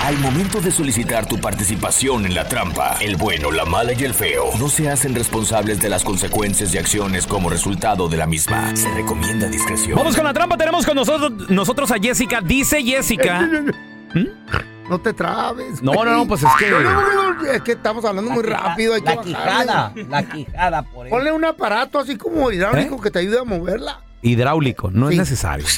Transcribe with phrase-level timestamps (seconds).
[0.00, 4.14] Al momento de solicitar tu participación en la trampa, el bueno, la mala y el
[4.14, 8.74] feo no se hacen responsables de las consecuencias y acciones como resultado de la misma.
[8.74, 9.96] Se recomienda discreción.
[9.96, 10.56] Vamos con la trampa.
[10.56, 12.40] Tenemos con nosotros, nosotros a Jessica.
[12.40, 13.46] Dice Jessica.
[14.88, 15.82] No te trabes.
[15.82, 16.70] No, no, no, pues es que.
[16.70, 18.94] No, no, no, es que estamos hablando muy rápido.
[18.94, 19.34] Hay que La bajarle.
[19.34, 21.14] quijada, la quijada, por eso.
[21.14, 23.00] Ponle un aparato así como hidráulico ¿Eh?
[23.02, 24.00] que te ayude a moverla.
[24.22, 25.14] Hidráulico, no Sí.
[25.14, 25.66] es necesario.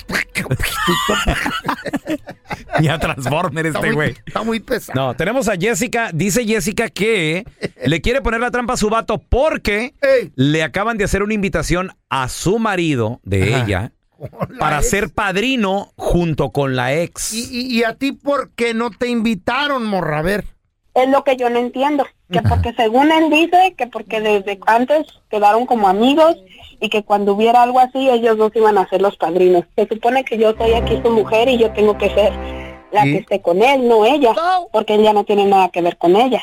[2.80, 4.14] ya Transformer Está este muy- güey.
[4.26, 5.00] Está muy pesado.
[5.08, 6.10] No, tenemos a Jessica.
[6.12, 7.44] Dice Jessica que
[7.84, 9.94] le quiere poner la trampa a su vato porque
[10.34, 13.64] le acaban de hacer una invitación a su marido de Ajá.
[13.64, 13.92] ella
[14.58, 17.32] para ser padrino junto con la ex.
[17.32, 20.20] ¿Y, y, y a ti por qué no te invitaron, morra?
[20.20, 20.44] A ver.
[20.94, 25.06] Es lo que yo no entiendo, que porque según él dice que porque desde antes
[25.30, 26.36] quedaron como amigos
[26.82, 29.64] y que cuando hubiera algo así ellos dos iban a ser los padrinos.
[29.76, 32.32] Se supone que yo soy aquí su mujer y yo tengo que ser
[32.90, 33.12] la ¿Y?
[33.12, 34.34] que esté con él, no ella,
[34.72, 36.42] porque él ya no tiene nada que ver con ella.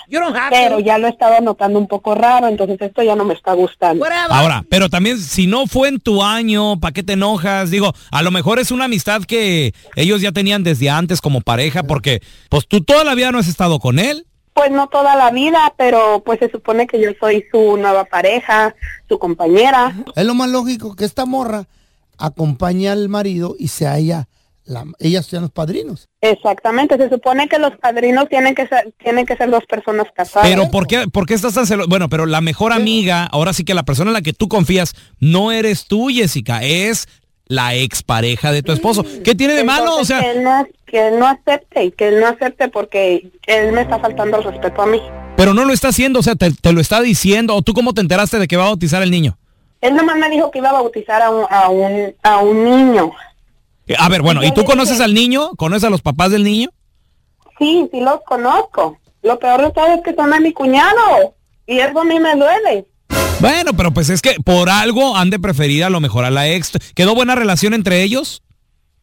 [0.50, 3.54] Pero ya lo he estado notando un poco raro, entonces esto ya no me está
[3.54, 4.06] gustando.
[4.30, 7.70] Ahora, pero también si no fue en tu año, ¿para qué te enojas?
[7.70, 11.84] Digo, a lo mejor es una amistad que ellos ya tenían desde antes como pareja
[11.84, 14.26] porque pues tú toda la vida no has estado con él.
[14.59, 18.75] Pues no toda la vida, pero pues se supone que yo soy su nueva pareja,
[19.08, 19.96] su compañera.
[20.18, 21.70] Es lo más lógico que esta morra
[22.18, 24.28] acompañe al marido y sea ella,
[24.66, 26.09] la, ellas sean los padrinos.
[26.20, 30.50] Exactamente, se supone que los padrinos tienen que ser, tienen que ser dos personas casadas.
[30.50, 31.88] Pero ¿por qué, por qué estás tan celoso?
[31.88, 34.94] Bueno, pero la mejor amiga, ahora sí que la persona en la que tú confías,
[35.22, 37.08] no eres tú, Jessica, es
[37.50, 39.04] la expareja de tu esposo.
[39.24, 39.96] ¿Qué tiene de malo?
[39.96, 43.30] O Entonces, sea, que él, no, que él no acepte, que él no acepte porque
[43.48, 45.02] él me está faltando el respeto a mí.
[45.36, 47.56] pero no lo está haciendo, o sea, te, te lo está diciendo.
[47.56, 49.38] ¿O tú cómo te enteraste de que va a bautizar el niño?
[49.82, 53.12] Él nomás me dijo que iba a bautizar a un, a un, a un niño.
[53.98, 55.50] A ver, bueno, ¿y tú conoces al niño?
[55.58, 56.70] ¿Conoces a los papás del niño?
[57.58, 59.00] Sí, sí los conozco.
[59.23, 61.34] Lo peor de todo es que son de mi cuñado.
[61.66, 62.85] Y eso a mí me duele.
[63.40, 66.50] Bueno, pero pues es que por algo han de preferir a lo mejor a la
[66.50, 66.72] ex.
[66.94, 68.44] ¿Quedó buena relación entre ellos?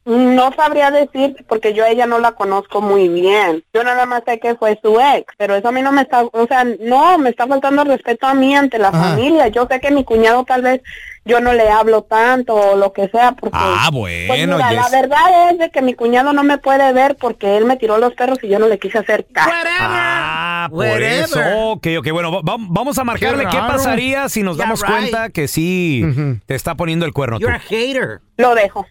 [0.05, 3.65] No sabría decir porque yo a ella no la conozco muy bien.
[3.73, 6.23] Yo nada más sé que fue su ex, pero eso a mí no me está,
[6.25, 9.11] o sea, no, me está faltando respeto a mí ante la Ajá.
[9.17, 9.49] familia.
[9.49, 10.83] Yo sé que mi cuñado tal vez
[11.27, 14.89] yo no le hablo tanto o lo que sea porque Ah, pues bueno, mira, la
[14.89, 18.15] verdad es de que mi cuñado no me puede ver porque él me tiró los
[18.15, 19.51] perros y yo no le quise hacer caso.
[19.81, 21.03] Ah, por Whatever.
[21.25, 21.41] eso.
[21.73, 24.91] Ok, ok, bueno, va- va- vamos a marcarle qué, pasaría si nos Yeah, damos right.
[24.91, 26.05] cuenta que sí
[26.47, 27.39] te está poniendo el cuerno.
[27.39, 27.47] tú.
[27.69, 28.21] hater.
[28.37, 28.87] Lo dejo.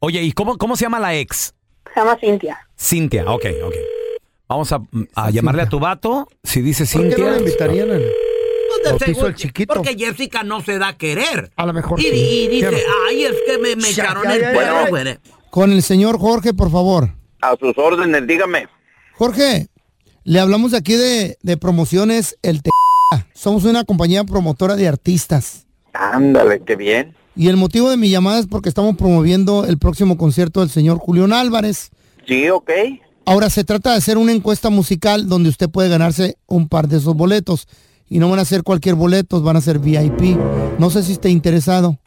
[0.00, 1.54] Oye, ¿y cómo, cómo se llama la ex?
[1.94, 2.58] se llama Cintia.
[2.78, 3.74] Cintia, ok, ok.
[4.48, 4.80] Vamos a,
[5.14, 6.28] a llamarle a tu vato.
[6.44, 7.30] Si dice ¿Por qué no Cintia.
[7.32, 8.02] la invitarían Pues
[8.84, 9.74] de bautizo del chiquito?
[9.74, 11.50] Porque Jessica no se da a querer.
[11.56, 12.10] A lo mejor Y, sí.
[12.14, 15.20] y dice, ay, es que me, me echaron ya, el perro.
[15.50, 17.10] Con el señor Jorge, por favor.
[17.40, 18.68] A sus órdenes, dígame.
[19.14, 19.68] Jorge,
[20.24, 22.70] le hablamos de aquí de, de promociones El Te...
[23.34, 25.66] Somos una compañía promotora de artistas.
[25.92, 27.14] Ándale, qué bien.
[27.34, 30.98] Y el motivo de mi llamada es porque estamos promoviendo el próximo concierto del señor
[30.98, 31.90] Julián Álvarez.
[32.26, 32.70] Sí, ok.
[33.26, 36.98] Ahora se trata de hacer una encuesta musical donde usted puede ganarse un par de
[36.98, 37.66] esos boletos.
[38.08, 40.36] Y no van a ser cualquier boletos, van a ser VIP.
[40.78, 41.98] No sé si esté interesado.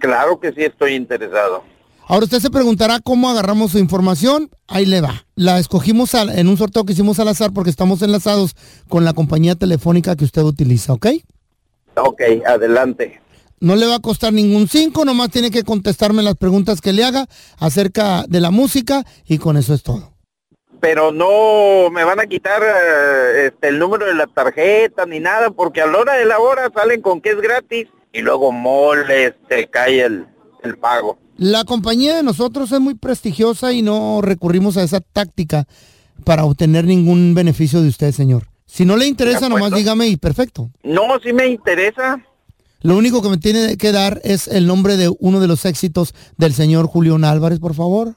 [0.00, 1.62] Claro que sí estoy interesado.
[2.06, 4.50] Ahora usted se preguntará cómo agarramos su información.
[4.66, 5.26] Ahí le va.
[5.34, 8.54] La escogimos al- en un sorteo que hicimos al azar porque estamos enlazados
[8.88, 11.06] con la compañía telefónica que usted utiliza, ¿ok?
[11.96, 13.20] Ok, adelante.
[13.60, 17.04] No le va a costar ningún cinco, nomás tiene que contestarme las preguntas que le
[17.04, 17.26] haga
[17.58, 20.12] acerca de la música y con eso es todo.
[20.80, 25.50] Pero no me van a quitar eh, este, el número de la tarjeta ni nada,
[25.50, 29.32] porque a la hora de la hora salen con que es gratis y luego mole,
[29.48, 30.26] te cae el,
[30.62, 31.18] el pago.
[31.36, 35.66] La compañía de nosotros es muy prestigiosa y no recurrimos a esa táctica
[36.24, 38.48] para obtener ningún beneficio de usted, señor.
[38.66, 40.70] Si no le interesa, nomás dígame y perfecto.
[40.82, 42.22] No, sí me interesa.
[42.80, 46.14] Lo único que me tiene que dar es el nombre de uno de los éxitos
[46.36, 48.16] del señor Julián Álvarez, por favor.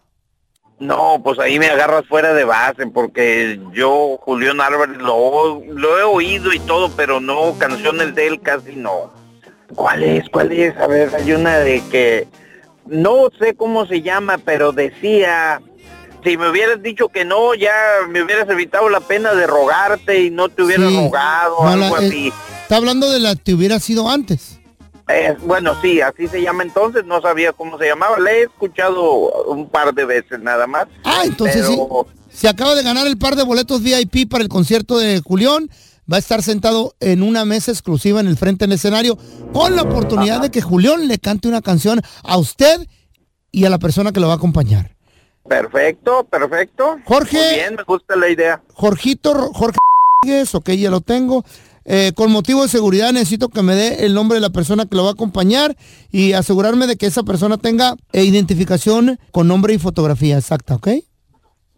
[0.81, 6.03] No, pues ahí me agarras fuera de base, porque yo, Julián Álvarez, lo, lo he
[6.03, 9.13] oído y todo, pero no, canciones de él casi no.
[9.75, 10.27] ¿Cuál es?
[10.29, 10.75] ¿Cuál es?
[10.77, 12.27] A ver, hay una de que
[12.87, 15.61] no sé cómo se llama, pero decía,
[16.23, 17.71] si me hubieras dicho que no, ya
[18.09, 20.97] me hubieras evitado la pena de rogarte y no te hubieras Sí.
[20.97, 22.33] rogado, No, algo la- eh, así.
[22.63, 24.59] Está hablando de la que hubiera sido antes.
[25.13, 29.03] Eh, bueno, sí, así se llama entonces, no sabía cómo se llamaba, le he escuchado
[29.45, 30.87] un par de veces nada más.
[31.03, 32.21] Ah, entonces pero- sí.
[32.31, 35.69] Se acaba de ganar el par de boletos VIP para el concierto de Julián.
[36.11, 39.17] Va a estar sentado en una mesa exclusiva en el frente del escenario
[39.53, 42.87] con la oportunidad de que Julián le cante una canción a usted
[43.51, 44.95] y a la persona que lo va a acompañar.
[45.47, 46.97] Perfecto, perfecto.
[47.05, 47.37] Jorge.
[47.37, 48.61] Muy bien, me gusta la idea.
[48.73, 49.77] Jorgito, Jorge
[50.53, 51.43] ok, ya lo tengo.
[51.85, 54.95] Eh, con motivo de seguridad necesito que me dé el nombre de la persona que
[54.95, 55.75] lo va a acompañar
[56.11, 60.89] y asegurarme de que esa persona tenga eh, identificación con nombre y fotografía exacta, ¿ok?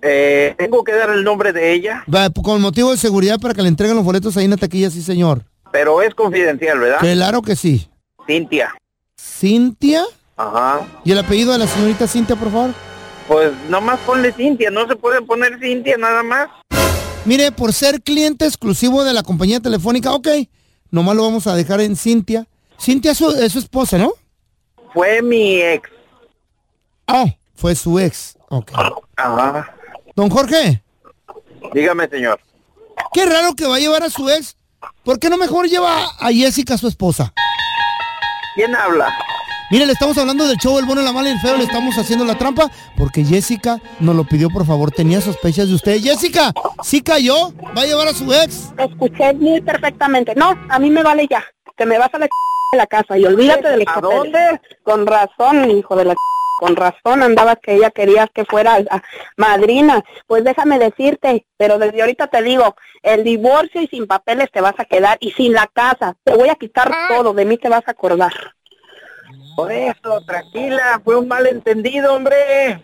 [0.02, 3.62] Eh, tengo que dar el nombre de ella, Va, con motivo de seguridad para que
[3.62, 5.46] le entreguen los boletos ahí en la taquilla, sí señor.
[5.72, 7.00] pero es confidencial, ¿verdad?
[7.00, 7.88] Claro que sí.
[8.28, 8.74] Cintia.
[9.18, 10.04] Cintia.
[10.36, 10.82] Ajá.
[11.06, 12.72] ¿Y el apellido de la señorita Cintia, por favor?
[13.28, 16.50] Pues nomás ponle Cintia, no se puede poner Cintia nada más.
[17.26, 20.28] Mire, por ser cliente exclusivo de la compañía telefónica, ok,
[20.92, 22.48] nomás lo vamos a dejar en Cintia.
[22.80, 24.12] Cintia es su, es su esposa, ¿no?
[24.94, 25.90] Fue mi ex.
[27.08, 27.26] Oh,
[27.56, 28.38] fue su ex.
[28.50, 28.72] Ok.
[29.16, 29.74] Ajá.
[30.16, 30.84] Don Jorge,
[31.74, 32.40] Dígame, señor.
[33.14, 34.58] qué raro que va a llevar a su ex.
[35.04, 37.34] ¿Por qué no mejor lleva a Jessica, su esposa?
[38.56, 39.16] ¿Quién habla?
[39.72, 41.98] Mire, le estamos hablando del show El Bueno, la Mala y el Feo, le estamos
[41.98, 46.02] haciendo la trampa porque Jessica nos lo pidió, por favor, tenía sospechas de usted.
[46.02, 47.54] Jessica, ¿sí cayó?
[47.76, 48.72] ¿Va a llevar a su ex?
[48.78, 50.36] Escuché muy perfectamente.
[50.36, 51.44] No, a mí me vale ya.
[51.76, 54.62] Que me vas a la de la casa y olvídate de los ¿A dónde?
[54.84, 56.16] Con razón, hijo de la
[56.60, 58.78] con razón andabas que ella quería que fuera
[59.38, 60.04] madrina.
[60.28, 64.76] Pues déjame decirte, pero desde ahorita te digo, el divorcio y sin papeles te vas
[64.78, 66.16] a quedar y sin la casa.
[66.24, 68.34] Te voy a quitar todo, de mí te vas a acordar.
[69.56, 72.84] Por eso, tranquila, fue un malentendido, hombre.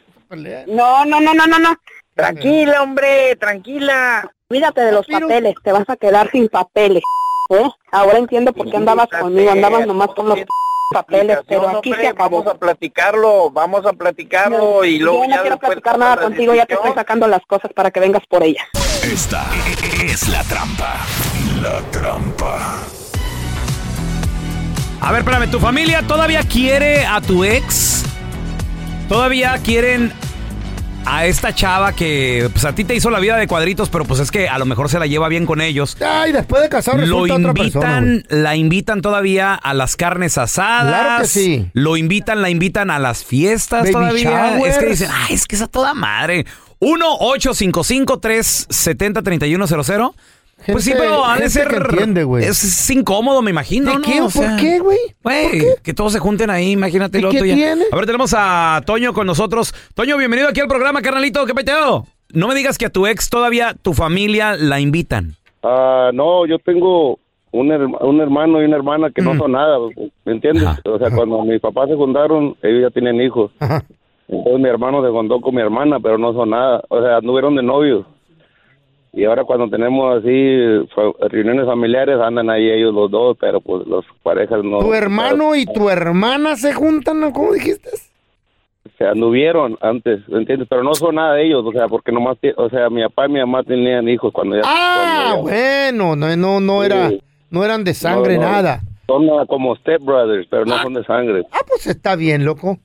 [0.68, 1.76] No, no, no, no, no, no.
[2.14, 4.30] Tranquila, hombre, tranquila.
[4.48, 7.04] Cuídate de los papeles, te vas a quedar sin papeles.
[7.50, 7.70] ¿eh?
[7.92, 10.40] Ahora entiendo por qué andabas conmigo, andabas nomás con los
[10.92, 12.38] papeles, pero aquí Hombre, se acabó.
[12.40, 16.54] Vamos a platicarlo, vamos a platicarlo y luego Yo no ya quiero platicar nada contigo,
[16.54, 18.68] ya te estoy sacando las cosas para que vengas por ella.
[19.04, 19.46] Esta
[20.04, 20.98] es la trampa.
[21.62, 22.80] La trampa.
[25.02, 28.04] A ver, espérame, ¿tu familia todavía quiere a tu ex?
[29.08, 30.12] ¿Todavía quieren
[31.06, 34.20] a esta chava que pues a ti te hizo la vida de cuadritos, pero pues
[34.20, 35.98] es que a lo mejor se la lleva bien con ellos?
[36.02, 40.90] Ay, después de casado Lo otra persona, invitan, la invitan todavía a las carnes asadas.
[40.90, 41.70] Claro que sí.
[41.74, 44.58] Lo invitan, la invitan a las fiestas Baby todavía.
[44.58, 44.90] Es que showers.
[44.90, 46.46] dicen, ay, es que es a toda madre.
[50.68, 50.72] 1-855-370-3100.
[50.74, 51.68] Pues sí, pero ha de ser.
[51.68, 52.44] que entiende, güey.
[52.46, 53.92] Es, es incómodo, me imagino.
[53.92, 54.02] ¿De ¿no?
[54.02, 54.20] qué?
[54.22, 54.98] O ¿Por sea, qué, güey?
[55.24, 57.56] Güey, que todos se junten ahí, imagínate ¿Y lo qué tuyo.
[57.56, 57.86] tiene?
[57.92, 59.74] A ver, tenemos a Toño con nosotros.
[59.96, 61.46] Toño, bienvenido aquí al programa, carnalito.
[61.46, 62.06] ¿Qué peteo?
[62.34, 65.36] No me digas que a tu ex todavía tu familia la invitan.
[65.64, 67.18] Ah, no, yo tengo
[67.52, 69.78] un, her- un hermano y una hermana que no son nada,
[70.26, 70.66] ¿me entiendes?
[70.86, 73.52] O sea, cuando mis papás se juntaron, ellos ya tienen hijos.
[74.28, 76.82] Entonces mi hermano se juntó con mi hermana, pero no son nada.
[76.90, 78.06] O sea, anduvieron de novios.
[79.12, 80.58] Y ahora cuando tenemos así
[81.30, 84.80] reuniones familiares andan ahí ellos los dos, pero pues las parejas no.
[84.80, 87.32] ¿Tu hermano y tu hermana se juntan.
[87.32, 87.90] ¿Cómo dijiste?
[88.98, 90.68] Se anduvieron antes, ¿entiendes?
[90.70, 93.32] Pero no son nada de ellos, o sea, porque nomás, o sea, mi papá y
[93.34, 94.62] mi mamá tenían hijos cuando ya.
[94.66, 95.56] Ah, cuando ya-
[95.92, 97.22] bueno, no, no, no era, Sí.
[97.50, 98.52] no eran de sangre, No, no.
[98.52, 98.82] nada.
[99.08, 101.44] Son ah, como step brothers, pero no son de sangre.
[101.52, 102.78] Ah, pues está bien, loco.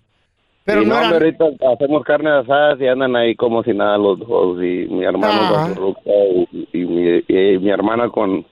[0.65, 1.13] Pero Y no, eran...
[1.13, 1.45] ahorita
[1.75, 4.57] hacemos carne asada y andan ahí como si nada los dos.
[4.63, 5.69] Y mi hermano Ah.
[5.75, 5.95] con
[6.53, 8.47] y, y mi, y mi hermana con,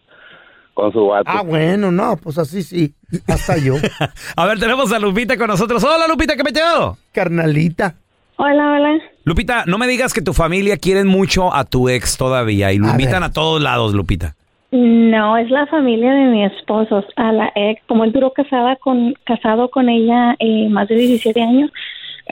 [0.74, 1.24] con su vato.
[1.32, 2.92] Ah, bueno, no, pues así sí.
[3.26, 3.74] Hasta yo.
[4.36, 5.82] A ver, tenemos a Lupita con nosotros.
[5.84, 6.96] Hola, Lupita, ¿qué peteo?
[7.12, 7.94] Carnalita.
[8.36, 8.98] Hola, hola.
[9.24, 12.88] Lupita, no me digas que tu familia quieren mucho a tu ex todavía y lo
[12.88, 14.34] invitan a todos lados, Lupita.
[14.72, 17.80] No, es la familia de mi esposo, a la ex.
[17.86, 21.72] Como él duró casada con, casado con ella eh, más de 17 años, a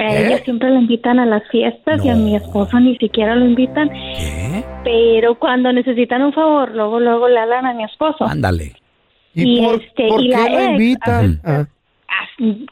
[0.08, 0.26] ¿Eh?
[0.26, 3.90] ella siempre la invitan a las fiestas y a mi esposo ni siquiera lo invitan.
[4.84, 8.24] Pero cuando necesitan un favor, luego, luego le hablan a mi esposo.
[8.24, 8.72] Ándale.
[9.34, 11.40] Y, por- este, por y qué la la ex, invitan?
[11.44, 11.64] ah,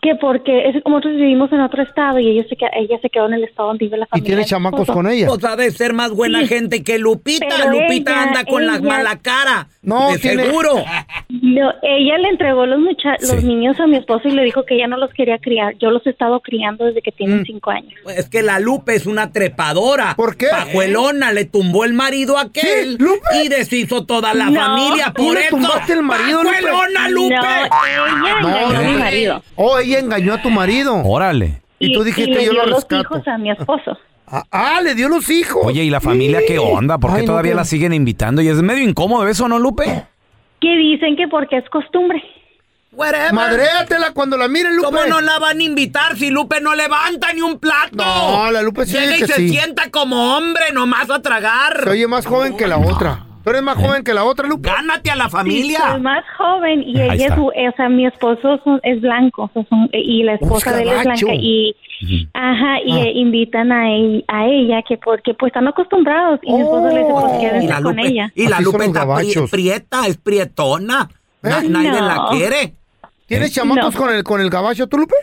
[0.03, 3.11] que porque es como nosotros vivimos en otro estado y ella se, queda- ella se
[3.11, 4.31] quedó en el estado donde vive la familia.
[4.31, 4.93] de mi esposo.
[5.27, 6.49] Pues ha de ser más buena Sí.
[6.49, 7.47] gente que Lupita.
[7.49, 9.69] Pero Lupita ella- anda con la ella- mala cara.
[9.83, 10.83] No, de tiene- seguro.
[11.29, 14.75] No, ella le entregó los mucha los niños a mi esposo y le dijo que
[14.75, 15.75] ella no los quería criar.
[15.79, 17.17] Yo los he estado criando desde que Mm.
[17.17, 17.93] tienen cinco años.
[18.17, 20.15] Es que la Lupe es una trepadora.
[20.17, 20.47] ¿Por qué?
[20.51, 22.99] Pajuelona, le tumbó el marido a aquel
[23.43, 24.61] y deshizo toda la No.
[24.61, 25.13] familia.
[25.15, 25.51] ¿Tú Por le eso.
[25.57, 26.57] tumbaste el marido, Lupe?
[26.57, 27.35] ¡Pajuelona, Lupe!
[27.35, 29.28] No, ella engañó a mi marido.
[29.57, 30.95] Oh, ella engañó a tu marido.
[31.05, 31.63] Órale.
[31.79, 33.03] Y, tú dijiste, le yo dio lo los rescato.
[33.03, 33.97] hijos a mi esposo.
[34.31, 35.63] Ah, ah, le dio los hijos.
[35.65, 36.99] Oye, ¿y la familia qué onda?
[36.99, 38.43] ¿Por qué Ay, todavía la siguen invitando?
[38.43, 40.05] Y es medio incómodo eso, ¿no, Lupe?
[40.61, 42.23] Que dicen que porque es costumbre.
[43.33, 44.89] Madréatela cuando la miren, Lupe.
[44.89, 48.05] ¿Cómo no la van a invitar si Lupe no levanta ni un plato?
[48.05, 49.49] No, la Lupe sí Llega y que se sí.
[49.51, 51.85] sienta como hombre nomás a tragar.
[51.85, 53.25] Se oye más joven que la otra.
[53.49, 54.69] ¿Tú eres más joven que la otra, Lupe?
[54.69, 55.79] Gánate a la familia.
[55.79, 59.51] Sí, soy más joven y ella es, o sea, mi esposo son- es blanco
[59.91, 61.75] y la esposa de él es blanca y
[62.35, 63.05] ajá y Ah.
[63.05, 66.99] eh, invitan a, él- a ella que porque pues están acostumbrados y mi esposo le
[66.99, 68.33] dice pues la con Lupe, ella.
[68.35, 69.51] y la Lupe está pri- gabachos.
[69.51, 71.09] prieta, es prietona.
[71.43, 71.69] Na- ¿Eh?
[71.71, 72.01] Nadie No.
[72.07, 72.75] la quiere.
[73.27, 74.01] ¿Tienes chamacos No.
[74.01, 75.15] con el con el gabacho tú, Lupe?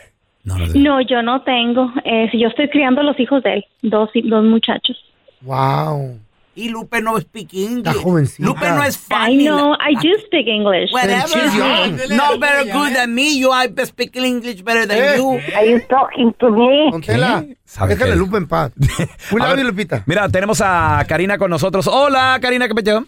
[0.74, 1.92] No, yo no tengo.
[2.04, 4.96] Eh, yo estoy criando a los hijos de él, dos dos muchachos.
[5.42, 6.18] Wow.
[6.58, 7.86] Y Lupe no speak English.
[7.86, 8.48] Está jovencita.
[8.48, 9.44] Lupe no es I funny.
[9.44, 10.90] know, I do speak English.
[10.90, 12.08] Whatever.
[12.16, 13.38] No better good than me.
[13.38, 15.16] You I speak English better than Eh.
[15.18, 15.38] you.
[15.54, 16.90] Are you talking to me?
[16.90, 18.16] Contela, ¿Sabe déjale qué?
[18.18, 18.72] Lupe en paz.
[18.76, 20.02] Ver, you, Lupita.
[20.06, 21.86] Mira, tenemos a Karina con nosotros.
[21.86, 23.04] Hola, Karina, ¿qué peteo?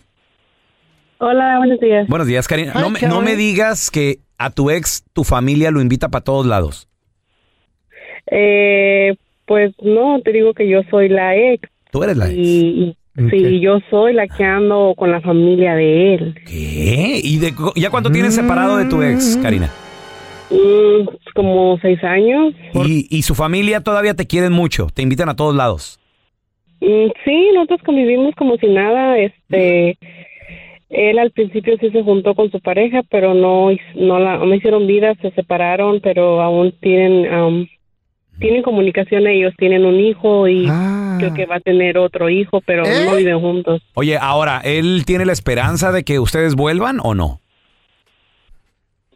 [1.20, 2.06] Hola, buenos días.
[2.06, 2.72] Buenos días, Karina.
[2.76, 3.24] Hi, No me, no Karen.
[3.24, 6.86] me digas que a tu ex, tu familia lo invita para todos lados.
[8.30, 11.68] Eh, pues no, te digo que yo soy la ex.
[11.90, 12.36] Tú eres la ex.
[12.36, 12.96] Y,
[13.30, 16.34] sí, yo soy la que ando con la familia de él.
[16.46, 17.20] ¿Qué?
[17.22, 19.70] ¿Y de, ya cuánto tienes separado de tu ex, Karina?
[20.50, 22.54] Mm, como seis años.
[22.74, 26.00] Y, y su familia todavía te quieren mucho, te invitan a todos lados.
[26.80, 29.18] Mm, sí, nosotros convivimos como si nada.
[29.18, 29.98] Este,
[30.90, 34.86] él al principio sí se juntó con su pareja, pero no, no la, no hicieron
[34.86, 37.66] vida, se separaron, pero aún tienen, am,
[38.38, 40.66] tienen comunicación ellos, tienen un hijo y
[41.18, 43.82] creo que va a tener otro hijo, pero no viven juntos.
[43.94, 47.40] Oye, ahora, ¿él tiene la esperanza de que ustedes vuelvan o no?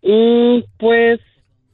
[0.02, 1.20] Mm, pues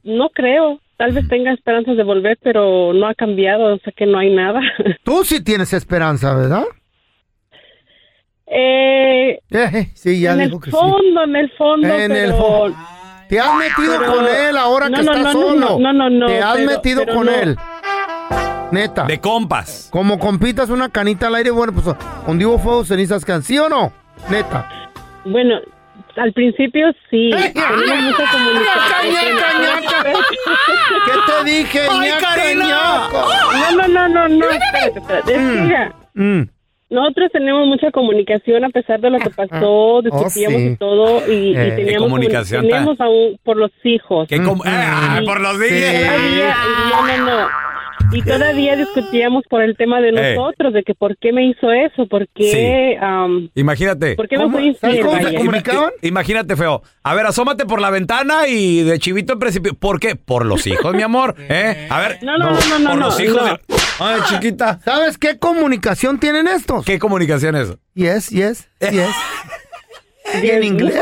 [0.05, 0.81] no creo.
[0.97, 4.35] Tal vez tenga esperanzas de volver, pero no ha cambiado, o sea que no hay
[4.35, 4.61] nada.
[5.05, 6.65] Tú sí tienes esperanza, ¿verdad?
[8.47, 9.39] Eh,
[9.95, 10.77] sí, ya en dijo el que sí.
[10.77, 12.75] fondo, en el fondo, En el pero...
[13.29, 15.79] Te has metido pero- con él ahora No, que no, estás no, no, solo.
[15.81, 17.33] no, no, no, Te has pero- metido pero con no.
[17.33, 17.57] él.
[18.71, 19.05] Neta.
[19.05, 19.89] De compas.
[19.91, 21.87] Como compitas una canita al aire, bueno, pues
[22.27, 23.43] donde hubo fuego, cenizas can.
[23.43, 23.93] ¿Sí o no?
[24.29, 24.69] Neta.
[25.25, 25.57] Bueno,
[26.17, 27.31] al principio sí.
[27.35, 29.39] ¡Ay, Tenemos mucha comunicación.
[31.07, 32.65] ¿Qué te dije, ¡Ay, ñaca, Karina!
[32.67, 33.29] ñaco?
[33.53, 35.33] No, no, no, no, no, espérate, espérate.
[35.35, 36.43] Es que mira, Mm.
[36.91, 40.69] Nosotros tenemos mucha comunicación a pesar de lo que pasó, discutíamos sí.
[40.73, 44.29] y todo, y, y Eh, teníamos, ¿qué comunicación comuni- teníamos aún por los hijos.
[44.29, 46.05] ¿Qué com- Ah, por los Y días.
[46.05, 46.57] todavía-
[46.91, 47.49] no, no, no.
[48.11, 50.35] Y todavía discutíamos por el tema de Eh.
[50.35, 52.97] nosotros, de que por qué me hizo eso, por qué...
[53.55, 54.15] Imagínate.
[54.15, 55.05] ¿Por qué no fue infiel?
[55.05, 55.31] vaya?
[55.33, 56.81] Ima- Imagínate, feo.
[57.03, 59.75] A ver, asómate por la ventana y de chivito en principio.
[59.75, 60.17] ¿Por qué?
[60.17, 61.35] Por los hijos, mi amor.
[61.51, 61.87] ¿Eh?
[61.91, 62.19] A ver.
[62.23, 63.37] No, no, no, no, no, Por no, los hijos.
[63.37, 63.45] no.
[63.47, 63.59] de-
[63.99, 64.79] Ay, chiquita.
[64.85, 66.85] ¿Sabes qué comunicación tienen estos?
[66.85, 67.75] ¿Qué comunicación es?
[67.95, 69.09] Yes, yes, yes.
[70.43, 71.01] ¿Y en inglés?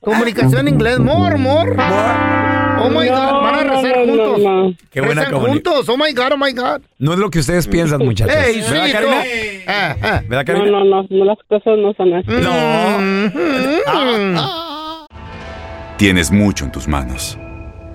[0.00, 0.98] Comunicación en inglés.
[0.98, 1.76] More, more.
[2.76, 4.42] Oh my God, van a rezar no, no, juntos.
[4.42, 4.74] no.
[4.90, 5.88] Qué buena Rezan juntos.
[5.88, 6.80] Oh my God, oh my God.
[6.98, 8.34] No es lo que ustedes piensan, muchachos.
[8.34, 8.92] Ey, sí, ¿Verdad.
[8.92, 9.22] Karina?
[9.66, 10.22] Ah, ah.
[10.28, 10.66] ¿Verdad, No, Karina?
[10.70, 12.26] no, no, no, las cosas no son así.
[12.30, 12.98] No.
[15.98, 17.38] Tienes mucho en tus manos.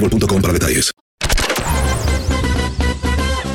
[0.00, 0.92] boostmobile.com para detalles.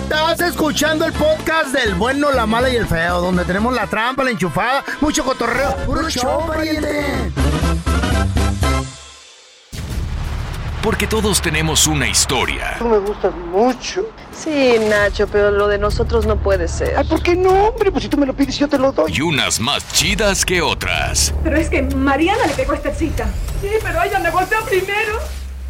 [0.04, 4.24] Estás escuchando el podcast del bueno, la mala y el feo, donde tenemos la trampa,
[4.24, 5.76] la enchufada, mucho cotorreo.
[5.86, 7.32] ¡Puro show, pariente!
[10.82, 12.76] Porque todos tenemos una historia.
[12.78, 14.06] Tú me gustas mucho.
[14.34, 16.98] Sí, Nacho, pero lo de nosotros no puede ser.
[16.98, 17.90] Ay, ¿por qué no, hombre?
[17.90, 19.14] Pues si tú me lo pides, yo te lo doy.
[19.16, 21.34] Y unas más chidas que otras.
[21.42, 23.30] Pero es que Mariana le pegó esta cita.
[23.62, 25.20] Sí, pero ella me golpeó primero.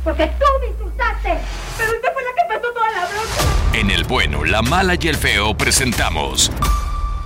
[0.04, 1.38] Porque tú me insultaste.
[1.78, 3.78] Pero usted fue la que pasó toda la bronca.
[3.80, 6.52] En el bueno, la mala y el feo presentamos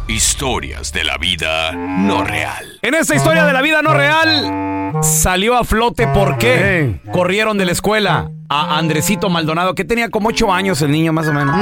[0.07, 2.79] historias de la vida no real.
[2.81, 7.65] En esta historia de la vida no real salió a flote por qué corrieron de
[7.65, 11.55] la escuela a Andresito Maldonado, que tenía como ocho años el niño más o menos.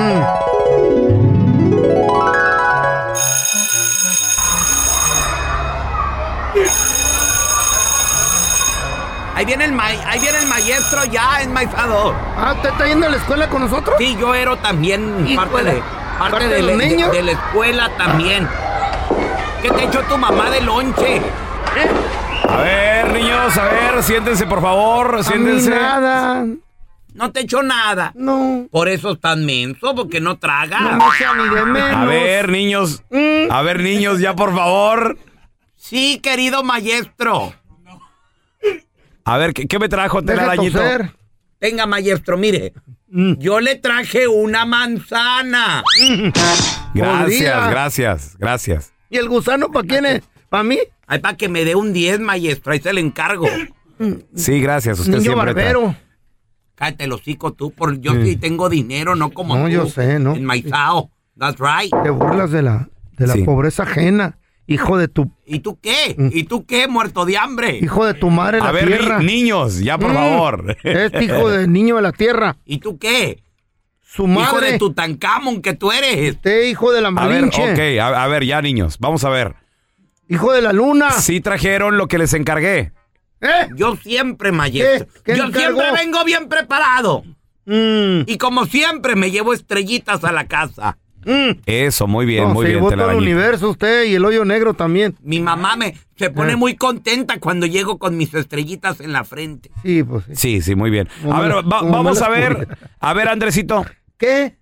[9.36, 12.16] Ahí viene el ma- ahí viene el maestro ya enmaizado.
[12.38, 13.96] Ah, ¿usted está yendo a la escuela con nosotros?
[14.00, 15.36] Sí, yo era también Híjole.
[15.52, 15.80] parte de
[16.18, 17.12] parte, ¿Parte de, los niños?
[17.12, 18.48] de la escuela también.
[19.62, 21.22] ¿Qué te echó tu mamá de lonche?
[22.50, 25.70] A ver, niños, a ver, siéntense, por favor, siéntense.
[25.72, 26.46] nada.
[27.14, 28.12] No te echó nada.
[28.16, 28.68] No.
[28.72, 30.80] Por eso estás menso, porque no traga.
[30.80, 31.96] No me echa ni de menos.
[31.96, 33.04] A ver, niños.
[33.10, 33.52] Mm.
[33.52, 35.18] A ver, niños, ya por favor.
[35.76, 37.54] Sí, querido maestro.
[39.26, 40.80] A ver, ¿qué, qué me trajo telarañito?
[41.60, 42.74] Venga, maestro, mire.
[43.08, 45.84] Yo le traje una manzana.
[46.94, 48.94] Gracias, gracias, gracias.
[49.10, 50.22] ¿Y el gusano para quién es?
[50.50, 50.78] ¿Para mí?
[51.08, 52.72] Ay, para que me dé un 10, maestro.
[52.72, 53.48] Ahí se le encargo.
[54.36, 55.00] Sí, gracias.
[55.00, 55.96] Usted Niño siempre barbero.
[56.76, 59.72] Cállate el hocico tú, por yo sí tengo dinero, no como No, tú.
[59.72, 60.36] yo sé, ¿no?
[60.36, 61.10] Enmaizao.
[61.40, 61.94] That's right.
[62.04, 63.44] Te burlas de la, de la Sí.
[63.44, 64.38] pobreza ajena.
[64.68, 66.16] Hijo de tu, ¿Y tú qué?
[66.32, 67.78] ¿Y tú qué, muerto de hambre?
[67.82, 69.20] hijo de tu madre A la ver, ni- tierra.
[69.20, 70.14] niños, ya por Mm.
[70.16, 70.78] favor.
[70.84, 72.58] Este hijo de niño de la tierra.
[72.66, 73.44] ¿Y tú qué?
[74.02, 74.72] Su Hijo madre.
[74.74, 76.18] de Tutankamón que tú eres.
[76.18, 77.74] Este hijo de la A ver, malinche.
[77.74, 79.54] ok, a, a ver, ya, niños, vamos a ver.
[80.30, 81.12] Hijo de la luna.
[81.12, 82.92] Sí trajeron lo que les encargué.
[83.42, 83.68] ¿Eh?
[83.76, 85.06] Yo siempre, maestro.
[85.06, 85.22] ¿Qué?
[85.34, 85.80] ¿Qué Yo encargó?
[85.82, 87.24] siempre vengo bien preparado.
[87.66, 88.22] Mm.
[88.26, 90.98] Y como siempre, me llevo estrellitas a la casa.
[91.26, 91.60] Mm.
[91.66, 94.46] Eso, muy bien, No, muy se bien, llevó todo el universo usted y el hoyo
[94.46, 95.16] negro también.
[95.22, 96.56] Mi mamá me se pone Eh.
[96.56, 99.72] muy contenta cuando llego con mis estrellitas en la frente.
[99.84, 100.36] Sí, pues sí.
[100.36, 101.10] Sí, sí, muy bien.
[101.22, 102.68] Como A ver, va- vamos a ver,
[103.00, 103.86] a ver, Andresito.
[104.18, 104.56] ¿Qué?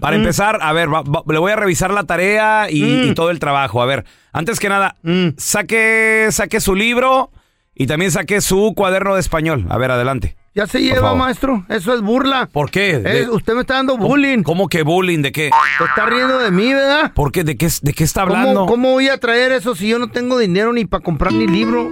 [0.00, 0.20] Para Mm.
[0.20, 3.10] empezar, a ver, va- va- le voy a revisar la tarea y, Mm.
[3.10, 3.80] y todo el trabajo.
[3.82, 5.28] A ver, antes que nada, Mm.
[5.36, 7.30] saque, saque su libro
[7.74, 9.66] y también saque su cuaderno de español.
[9.68, 10.36] A ver, adelante.
[10.54, 11.18] Ya se lleva, favor.
[11.18, 11.66] maestro.
[11.68, 12.48] Eso es burla.
[12.50, 13.02] ¿Por qué?
[13.04, 14.42] Es- usted me está dando ¿Cómo- bullying.
[14.44, 15.20] ¿Cómo que bullying?
[15.20, 15.50] ¿De qué?
[15.78, 17.12] Se está riendo de mí, ¿verdad?
[17.12, 17.42] ¿Por qué?
[17.42, 18.60] ¿De qué, de qué está hablando?
[18.60, 21.48] ¿Cómo, cómo voy a traer eso si yo no tengo dinero ni para comprar ni
[21.48, 21.90] libro?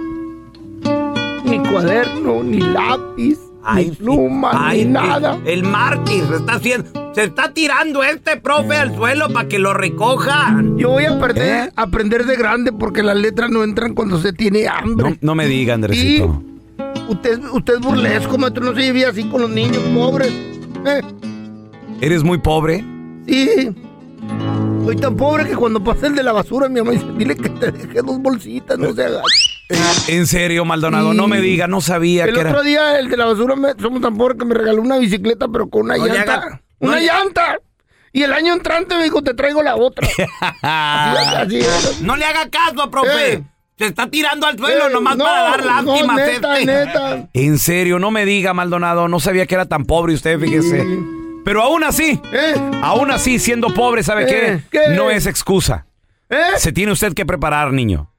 [1.43, 3.37] Ni cuaderno, ni lápiz,
[3.75, 5.37] ni pluma, Ay, ni nada.
[5.43, 9.59] El, el mártir se está haciendo, se está tirando este profe al suelo para que
[9.59, 10.77] lo recojan.
[10.77, 11.71] Yo voy a aprender, ¿Eh?
[11.75, 15.09] aprender de grande porque las letras no entran cuando se tiene hambre.
[15.11, 16.41] No, no me diga, Andresito.
[17.07, 20.31] Usted, usted es burlesco, maestro, no se vivía así con los niños pobres.
[20.85, 21.01] ¿eh?
[22.01, 22.83] ¿Eres muy pobre?
[23.27, 23.71] Sí.
[24.85, 27.49] Soy tan pobre que cuando pasé el de la basura, mi mamá dice, dile que
[27.49, 29.21] te dejé dos bolsitas, no se haga.
[30.07, 32.61] En serio, Maldonado, no me diga, no sabía El que otro era.
[32.63, 35.69] día, el de la basura, me- somos tan pobres que me regaló una bicicleta, pero
[35.69, 36.61] con una No llanta.
[36.79, 37.57] ¡Una no le- llanta!
[38.11, 40.07] Y el año entrante me dijo, te traigo la otra.
[40.61, 42.03] Así, así.
[42.03, 43.33] No le haga caso, profe.
[43.33, 43.43] Eh.
[43.83, 46.13] Se está tirando al suelo Eh, nomás no, para dar lástima.
[46.13, 46.65] No, neta, este.
[46.71, 47.29] neta.
[47.33, 50.85] En serio, no me diga, Maldonado, no sabía que era tan pobre usted, fíjese.
[51.43, 52.53] Pero aún así, ¿Eh?
[52.81, 54.79] aún así, siendo pobre, ¿sabe Eh, qué?
[54.79, 54.95] ¿qué?
[54.95, 55.85] No es excusa.
[56.29, 56.37] ¿Eh?
[56.57, 58.09] Se tiene usted que preparar, niño.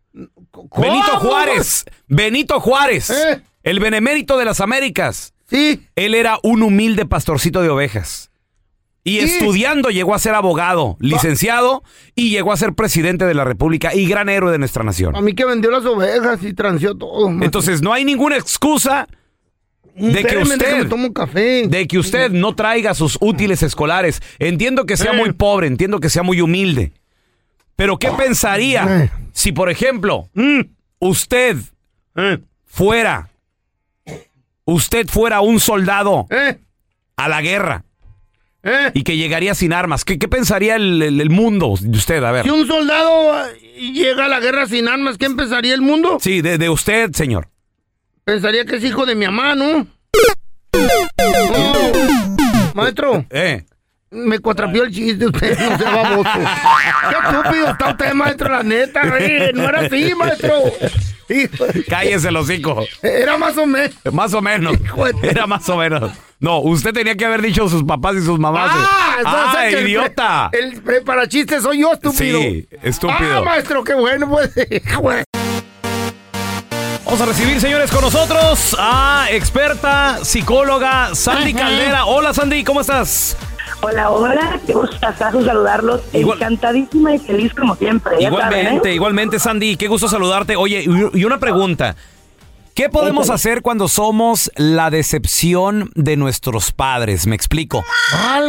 [0.51, 0.69] ¿Cómo?
[0.77, 3.41] Benito Juárez, Benito Juárez, ¿Eh?
[3.63, 5.33] el benemérito de las Américas.
[5.49, 5.89] Sí.
[5.97, 8.31] Él era un humilde pastorcito de ovejas.
[9.07, 11.83] Y estudiando llegó a ser abogado, licenciado
[12.15, 15.15] y llegó a ser presidente de la República y gran héroe de nuestra nación.
[15.15, 17.29] A mí que vendió las ovejas y transió todo.
[17.29, 17.43] man.
[17.43, 19.07] Entonces no hay ninguna excusa
[19.95, 21.69] de que usted café.
[21.69, 24.23] de que usted no traiga sus útiles escolares.
[24.39, 25.17] Entiendo que sea Eh.
[25.19, 26.93] muy pobre, entiendo que sea muy humilde.
[27.77, 29.11] Pero ¿qué pensaría Eh.
[29.33, 30.61] si, por ejemplo, Mm.
[31.01, 31.59] usted
[32.17, 32.39] Eh.
[32.65, 33.29] fuera,
[34.65, 36.59] usted fuera un soldado Eh.
[37.17, 37.85] a la guerra
[38.67, 38.91] Eh.
[38.95, 40.05] y que llegaría sin armas?
[40.05, 42.25] ¿Qué, qué pensaría el, el- el mundo de usted?
[42.25, 42.45] A ver.
[42.45, 46.17] Si un soldado eh, llega a la guerra sin armas, ¿qué empezaría el mundo?
[46.21, 47.49] Sí, de, de usted, señor.
[48.25, 49.87] Pensaría que es hijo de mi mamá, ¿no?
[50.75, 52.73] No.
[52.75, 53.65] Maestro, Eh.
[54.11, 56.31] me cuatrapió el chiste usted, no sea baboso.
[57.11, 60.55] Qué estúpido está usted, maestro, la neta, eh, No era así, maestro.
[61.29, 62.85] Hijo, Cállese el hocico.
[63.03, 63.95] Era más o menos.
[64.13, 64.77] Más o menos.
[65.23, 66.13] Era más o menos.
[66.45, 68.71] No, usted tenía que haber dicho sus papás y sus mamás.
[68.71, 69.17] ¡Ah!
[69.17, 70.49] ¡Ah, entonces que el idiota!
[70.53, 72.39] pre- El prepara chistes soy yo, estúpido.
[72.39, 73.39] Sí, estúpido.
[73.39, 74.51] Ah, maestro, qué bueno, pues.
[75.01, 75.25] güey.
[77.07, 81.61] Vamos a recibir, señores, con nosotros a experta psicóloga Sandy Ajá.
[81.61, 82.05] Caldera.
[82.05, 83.39] Hola, Sandy, ¿cómo estás?
[83.81, 86.03] Hola, hola, qué gustazo saludarlos.
[86.13, 88.17] Igual- Encantadísima y feliz como siempre.
[88.21, 88.95] ya Igualmente, saben, ¿eh?
[88.95, 90.57] igualmente, Sandy, qué gusto saludarte.
[90.57, 91.97] Oye, y una pregunta.
[92.75, 97.25] ¿Qué podemos hacer cuando somos la decepción de nuestros padres?
[97.29, 97.85] Me explico.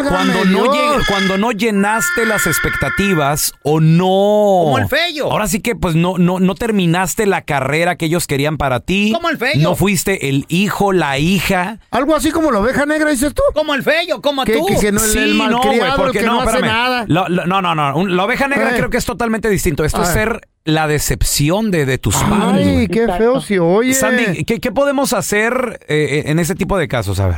[0.10, 4.04] Cuando no, lleg- cuando no llenaste las expectativas o no.
[4.06, 5.32] Como el feyo.
[5.32, 9.12] Ahora sí que, pues, no, no, no terminaste la carrera que ellos querían para ti.
[9.14, 9.62] Como el feyo.
[9.62, 11.78] No fuiste el hijo, la hija.
[11.92, 13.44] Algo así como la oveja negra, dices tú.
[13.54, 14.66] Como el feyo, como Que- tú.
[14.66, 17.06] que- que no- el- el no, malcriado, el que no hace nada.
[17.08, 17.96] No, no, no.
[17.96, 18.78] Un- La oveja negra Eh.
[18.78, 19.86] creo que es totalmente distinto.
[19.86, 20.28] Esto A es ver.
[20.40, 22.68] ser la decepción de, de tus padres.
[22.68, 23.94] Ay, qué feo se oye.
[23.94, 27.20] Sandy, ¿qué, qué podemos hacer eh, en ese tipo de casos?
[27.20, 27.38] A ver.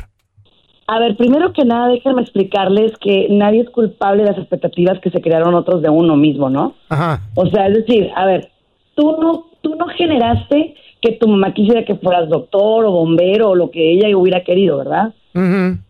[0.88, 5.12] A ver, primero que nada, déjenme explicarles que nadie es culpable de las expectativas que
[5.12, 6.76] se crearon otros de uno mismo, ¿no?
[6.88, 7.22] Ajá.
[7.36, 8.50] O sea, es decir, a ver,
[8.96, 13.56] tú no, tú no generaste que tu mamá quisiera que fueras doctor o bombero o
[13.56, 15.14] lo que ella hubiera querido, ¿verdad?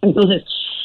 [0.02, 0.44] Entonces,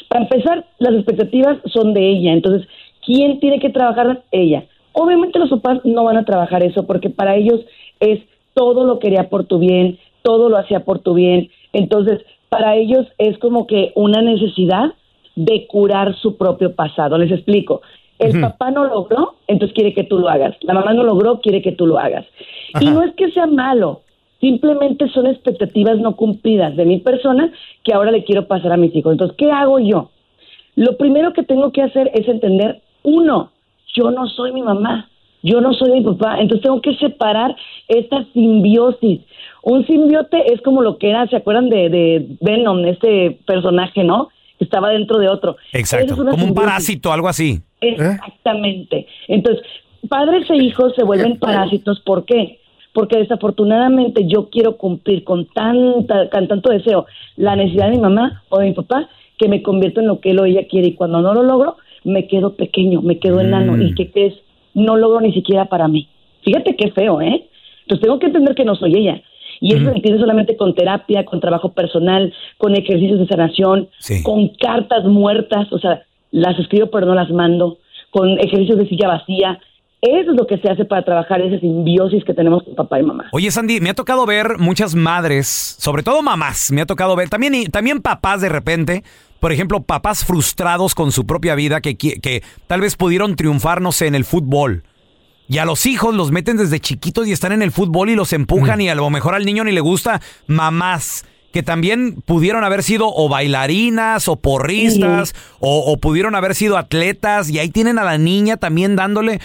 [0.08, 2.32] para empezar, las expectativas son de ella.
[2.34, 2.68] Entonces,
[3.04, 4.22] ¿quién tiene que trabajar?
[4.30, 4.64] Ella.
[4.92, 7.60] Obviamente los papás no van a trabajar eso porque para ellos
[8.00, 8.20] es
[8.54, 11.50] todo lo quería por tu bien, todo lo hacía por tu bien.
[11.72, 14.92] Entonces, para ellos es como que una necesidad
[15.36, 17.16] de curar su propio pasado.
[17.18, 17.80] Les explico.
[18.18, 20.54] El papá no logró, entonces quiere que tú lo hagas.
[20.60, 22.24] La mamá no logró, quiere que tú lo hagas.
[22.80, 24.02] Y no es que sea malo,
[24.40, 27.52] simplemente son expectativas no cumplidas de mi persona
[27.84, 29.12] que ahora le quiero pasar a mis hijos.
[29.12, 30.10] Entonces, ¿qué hago yo?
[30.74, 33.51] Lo primero que tengo que hacer es entender, uno,
[33.92, 35.08] yo no soy mi mamá,
[35.42, 37.56] yo no soy mi papá, entonces tengo que separar
[37.88, 39.20] esta simbiosis.
[39.62, 44.28] Un simbiote es como lo que era, ¿se acuerdan de, de Venom, este personaje, no?
[44.58, 45.56] Que estaba dentro de otro.
[45.72, 46.14] Exacto.
[46.14, 47.60] Es una Como un parásito, algo así.
[47.80, 49.06] Exactamente.
[49.28, 49.64] Entonces,
[50.08, 52.00] padres e hijos se vuelven parásitos.
[52.00, 52.60] ¿Por qué?
[52.92, 58.42] Porque desafortunadamente yo quiero cumplir con tanta, con tanto deseo la necesidad de mi mamá
[58.48, 60.94] o de mi papá que me convierto en lo que él o ella quiere y
[60.94, 64.34] cuando no lo logro me quedo pequeño, me quedo enano y que crees
[64.74, 66.08] no logro ni siquiera para mí.
[66.44, 67.46] Fíjate qué feo, ¿eh?
[67.82, 69.22] Entonces tengo que entender que no soy ella.
[69.60, 73.88] Y eso se entiende solamente con terapia, con trabajo personal, con ejercicios de sanación,
[74.22, 77.78] con cartas muertas, o sea, las escribo pero no las mando,
[78.10, 79.60] con ejercicios de silla vacía.
[80.00, 83.04] Eso es lo que se hace para trabajar esa simbiosis que tenemos con papá y
[83.04, 83.26] mamá.
[83.30, 85.46] Oye, Sandy, me ha tocado ver muchas madres,
[85.78, 89.04] sobre todo mamás, me ha tocado ver, también, y- también papás de repente,
[89.42, 93.90] por ejemplo, papás frustrados con su propia vida que, que tal vez pudieron triunfar, no
[93.90, 94.84] sé, en el fútbol.
[95.48, 98.32] Y a los hijos los meten desde chiquitos y están en el fútbol y los
[98.32, 102.84] empujan y a lo mejor al niño ni le gusta mamás que también pudieron haber
[102.84, 108.04] sido o bailarinas o porristas o, o pudieron haber sido atletas y ahí tienen a
[108.04, 109.40] la niña también dándole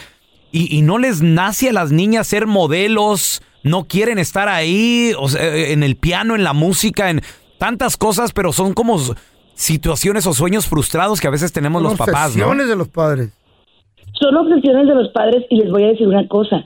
[0.51, 5.27] y, y no les nace a las niñas ser modelos, no quieren estar ahí, o
[5.27, 7.23] sea, en el piano, en la música, en
[7.57, 9.01] tantas cosas, pero son como
[9.57, 12.45] situaciones o sueños frustrados que a veces tenemos los papás, ¿no?
[12.45, 13.31] Obsesiones de los padres.
[14.13, 16.63] Son obsesiones de los padres y les voy a decir una cosa.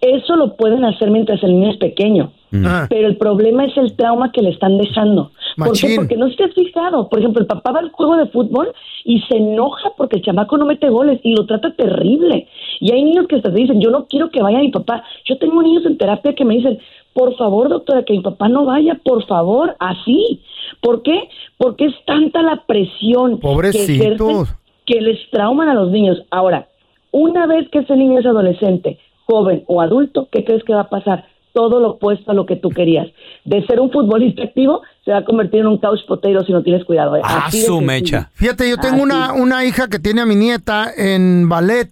[0.00, 2.32] Eso lo pueden hacer mientras el niño es pequeño.
[2.52, 2.86] Ah.
[2.88, 5.30] Pero el problema es el trauma que le están dejando.
[5.56, 5.94] ¿Por qué?
[5.96, 7.08] Porque no se has fijado.
[7.08, 8.72] Por ejemplo, el papá va al juego de fútbol
[9.04, 12.48] y se enoja porque el chamaco no mete goles y lo trata terrible.
[12.80, 15.04] Y hay niños que hasta te dicen, yo no quiero que vaya mi papá.
[15.24, 16.78] Yo tengo niños en terapia que me dicen,
[17.12, 20.40] por favor, doctora, que mi papá no vaya, por favor, así.
[20.80, 21.28] ¿Por qué?
[21.58, 23.88] Porque es tanta la presión que, Pobrecitos.
[23.88, 26.22] ejercen que les trauman a los niños.
[26.30, 26.68] Ahora,
[27.12, 30.88] una vez que ese niño es adolescente, joven o adulto, ¿qué crees que va a
[30.88, 31.26] pasar?
[31.52, 33.08] Todo lo opuesto a lo que tú querías.
[33.44, 36.62] De ser un futbolista activo, se va a convertir en un couch potato si no
[36.62, 37.16] tienes cuidado.
[37.16, 37.22] ¿eh?
[37.24, 38.30] Ah, su mecha.
[38.34, 41.90] Fíjate, yo tengo una, una hija que tiene a mi nieta en ballet,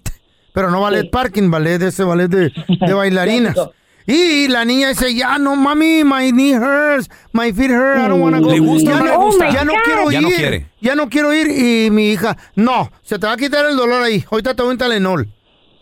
[0.53, 3.57] pero no ballet parking, ballet, ese ballet de, de bailarinas.
[4.11, 8.23] Y la niña dice, ya no, mami, my knee hurts, my feet hurt, I don't
[8.23, 8.51] wanna go.
[8.51, 9.51] ¿Le gusta o ya no le gusta?
[9.51, 10.13] ya no Oh quiero ir.
[10.13, 10.67] Ya no quiere.
[10.81, 11.49] Ya no quiero ir.
[11.51, 14.25] Y mi hija, no, se te va a quitar el dolor ahí.
[14.31, 15.29] Ahorita te doy un Talenol.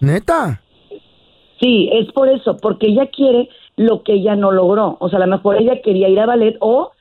[0.01, 0.61] Neta.
[1.61, 4.97] Sí, es por eso, porque ella quiere lo que ella no logró.
[5.01, 6.93] O sea, a lo mejor ella quería ir a ballet o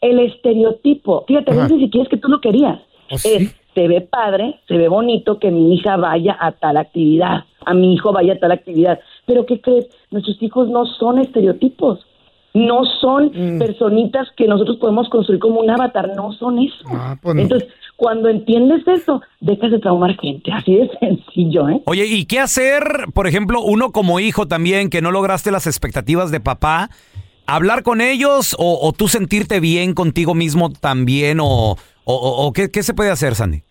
[0.00, 1.24] el estereotipo.
[1.26, 1.62] Fíjate, a Ajá.
[1.62, 2.80] veces ni siquiera es que tú lo querías.
[3.10, 3.28] ¿Oh, sí?
[3.34, 7.74] Es, se ve padre, se ve bonito que mi hija vaya a tal actividad, a
[7.74, 9.00] mi hijo vaya a tal actividad.
[9.26, 9.88] Pero ¿qué crees?
[10.10, 12.04] Nuestros hijos no son estereotipos.
[12.54, 13.58] No son Mm.
[13.58, 16.84] personitas que nosotros podemos construir como un avatar, no son eso.
[16.86, 17.40] Ah, pues no.
[17.42, 21.80] Entonces, cuando entiendes eso, dejas de traumar gente, así de sencillo, ¿eh?
[21.86, 22.82] Oye, ¿y qué hacer,
[23.14, 26.90] por ejemplo, uno como hijo también, que no lograste las expectativas de papá?
[27.46, 31.40] ¿Hablar con ellos o, o tú sentirte bien contigo mismo también?
[31.40, 33.62] ¿O, o- o- o qué, qué se puede hacer, Sandy?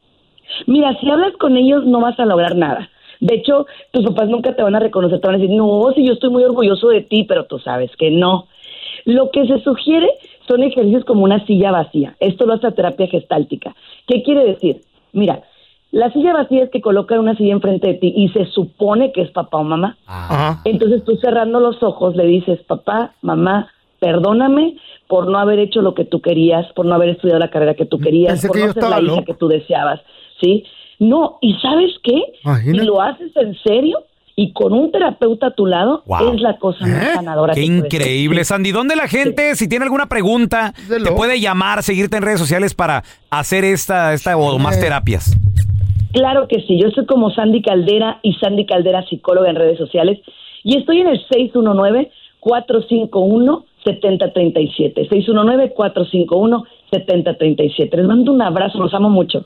[0.67, 2.89] Mira, si hablas con ellos no vas a lograr nada.
[3.19, 6.05] De hecho, tus papás nunca te van a reconocer, te van a decir, no, si
[6.05, 8.47] yo estoy muy orgulloso de ti, pero tú sabes que no.
[9.05, 10.09] Lo que se sugiere
[10.47, 12.15] son ejercicios como una silla vacía.
[12.19, 13.75] Esto lo hace la terapia gestáltica.
[14.07, 14.81] ¿Qué quiere decir?
[15.13, 15.43] Mira,
[15.91, 19.21] la silla vacía es que colocan una silla enfrente de ti y se supone que
[19.21, 19.97] es papá o mamá.
[20.05, 20.61] Ajá.
[20.65, 25.93] Entonces tú cerrando los ojos le dices, papá, mamá, perdóname por no haber hecho lo
[25.93, 28.67] que tú querías, por no haber estudiado la carrera que tú querías, Pensé por que
[28.67, 29.99] no ser la hija que tú deseabas,
[30.39, 30.63] ¿sí?
[30.99, 32.21] No, y ¿sabes qué?
[32.45, 32.79] Imagínate.
[32.79, 33.99] Si lo haces en serio
[34.35, 36.33] y con un terapeuta a tu lado, Wow.
[36.35, 37.11] es la cosa más ¿Eh?
[37.15, 38.71] ganadora Qué que increíble, Sandy.
[38.71, 43.03] ¿Dónde la gente, si tiene alguna pregunta, te puede llamar, seguirte en redes sociales para
[43.29, 44.81] hacer esta, esta o más Eh.
[44.81, 45.35] terapias?
[46.13, 50.19] Claro que sí, yo soy como Sandy Caldera y Sandy Caldera psicóloga en redes sociales
[50.63, 51.19] y estoy en el
[53.85, 55.07] 619-451-7037.
[55.09, 57.95] 619-451-7037.
[57.95, 59.45] Les mando un abrazo, los amo mucho.